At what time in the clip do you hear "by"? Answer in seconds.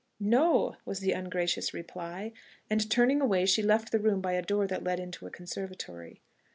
4.19-4.33